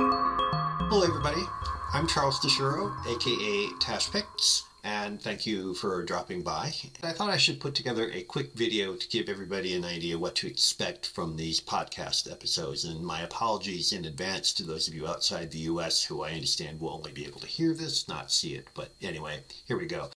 [0.00, 1.42] Hello, everybody.
[1.92, 6.72] I'm Charles Tashiro, aka Tash Picks, and thank you for dropping by.
[7.02, 10.36] I thought I should put together a quick video to give everybody an idea what
[10.36, 12.86] to expect from these podcast episodes.
[12.86, 16.80] And my apologies in advance to those of you outside the US who I understand
[16.80, 18.68] will only be able to hear this, not see it.
[18.74, 20.08] But anyway, here we go.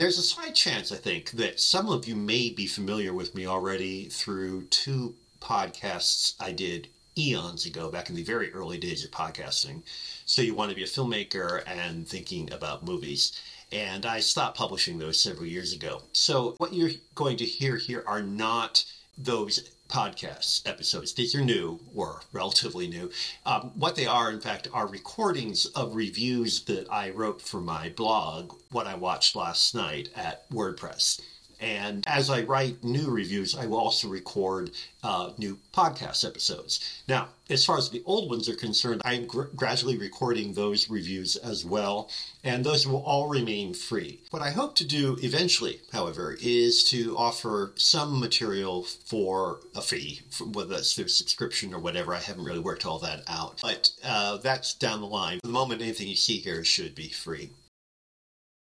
[0.00, 3.46] There's a slight chance, I think, that some of you may be familiar with me
[3.46, 9.10] already through two podcasts I did eons ago, back in the very early days of
[9.10, 9.82] podcasting.
[10.26, 13.32] So you want to be a filmmaker and thinking about movies.
[13.72, 16.02] And I stopped publishing those several years ago.
[16.12, 18.84] So what you're going to hear here are not
[19.16, 21.12] those podcast episodes.
[21.12, 23.10] These are new or relatively new.
[23.46, 27.90] Um, what they are, in fact, are recordings of reviews that I wrote for my
[27.90, 31.20] blog, What I Watched Last Night at WordPress.
[31.64, 37.02] And as I write new reviews, I will also record uh, new podcast episodes.
[37.08, 41.36] Now, as far as the old ones are concerned, I'm gr- gradually recording those reviews
[41.36, 42.10] as well,
[42.42, 44.20] and those will all remain free.
[44.30, 50.20] What I hope to do eventually, however, is to offer some material for a fee,
[50.52, 52.12] whether that's through subscription or whatever.
[52.12, 55.40] I haven't really worked all that out, but uh, that's down the line.
[55.40, 57.48] For the moment, anything you see here should be free.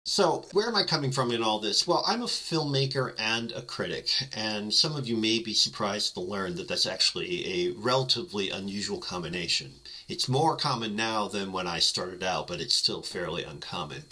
[0.07, 1.87] So, where am I coming from in all this?
[1.87, 6.21] Well, I'm a filmmaker and a critic, and some of you may be surprised to
[6.21, 9.75] learn that that's actually a relatively unusual combination.
[10.09, 14.05] It's more common now than when I started out, but it's still fairly uncommon.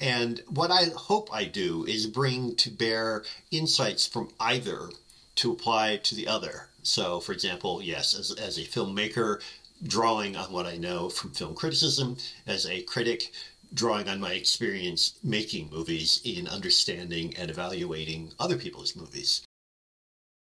[0.00, 4.88] And what I hope I do is bring to bear insights from either
[5.36, 6.70] to apply to the other.
[6.82, 9.42] So, for example, yes, as, as a filmmaker,
[9.82, 13.30] drawing on what I know from film criticism, as a critic,
[13.74, 19.44] drawing on my experience making movies in understanding and evaluating other people's movies.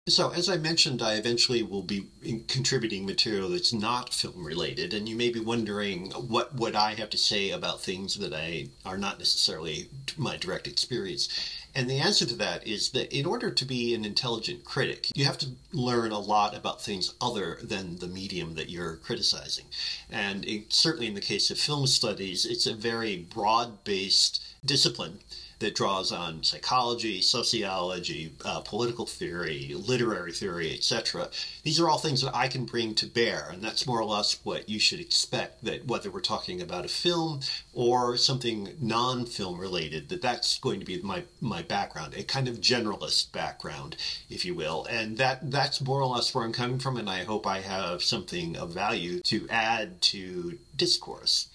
[0.06, 2.10] So, as I mentioned, I eventually will be
[2.46, 7.08] contributing material that's not film related, and you may be wondering what would I have
[7.10, 11.30] to say about things that I are not necessarily my direct experience.
[11.74, 15.24] And the answer to that is that in order to be an intelligent critic, you
[15.24, 19.66] have to learn a lot about things other than the medium that you're criticizing.
[20.08, 25.18] And it, certainly in the case of film studies, it's a very broad based discipline
[25.64, 31.28] that draws on psychology, sociology, uh, political theory, literary theory, etc.
[31.62, 34.38] These are all things that I can bring to bear, and that's more or less
[34.44, 35.64] what you should expect.
[35.64, 37.40] That whether we're talking about a film
[37.72, 42.60] or something non-film related, that that's going to be my my background, a kind of
[42.60, 43.96] generalist background,
[44.30, 47.24] if you will, and that that's more or less where I'm coming from, and I
[47.24, 51.48] hope I have something of value to add to discourse.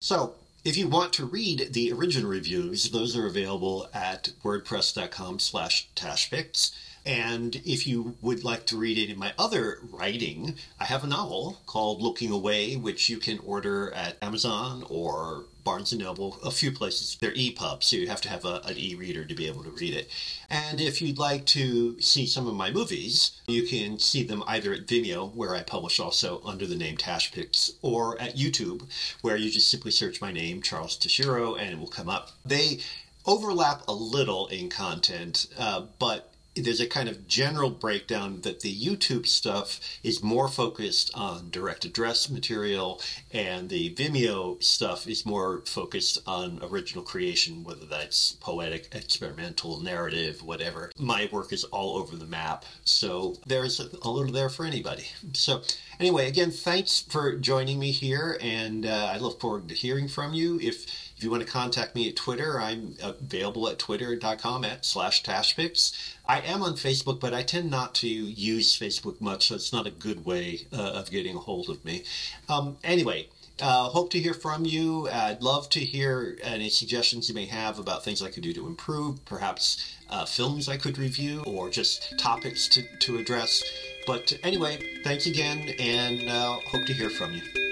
[0.00, 0.34] So,
[0.64, 6.72] if you want to read the original reviews, those are available at wordpress.com slash tashpicks.
[7.06, 11.06] And if you would like to read any of my other writing, I have a
[11.06, 16.50] novel called Looking Away, which you can order at Amazon or Barnes and Noble, a
[16.50, 17.16] few places.
[17.20, 19.94] They're EPUB, so you have to have a, an e-reader to be able to read
[19.94, 20.10] it.
[20.50, 24.72] And if you'd like to see some of my movies, you can see them either
[24.72, 28.88] at Vimeo, where I publish also under the name Tashpicks, or at YouTube,
[29.22, 32.32] where you just simply search my name, Charles Tashiro, and it will come up.
[32.44, 32.80] They
[33.24, 38.74] overlap a little in content, uh, but there's a kind of general breakdown that the
[38.74, 43.00] YouTube stuff is more focused on direct address material,
[43.30, 50.42] and the Vimeo stuff is more focused on original creation, whether that's poetic, experimental, narrative,
[50.42, 50.90] whatever.
[50.98, 55.06] My work is all over the map, so there's a little there for anybody.
[55.34, 55.62] So,
[56.00, 60.32] anyway, again, thanks for joining me here, and uh, I look forward to hearing from
[60.32, 60.58] you.
[60.60, 65.22] If if you want to contact me at Twitter, I'm available at twitter.com at slash
[65.22, 66.14] tashpicks.
[66.28, 69.86] I am on Facebook, but I tend not to use Facebook much, so it's not
[69.86, 72.04] a good way uh, of getting a hold of me.
[72.50, 73.28] Um, anyway,
[73.62, 75.08] uh, hope to hear from you.
[75.08, 78.66] I'd love to hear any suggestions you may have about things I could do to
[78.66, 83.62] improve, perhaps uh, films I could review, or just topics to, to address.
[84.06, 87.65] But anyway, thanks again, and uh, hope to hear from you.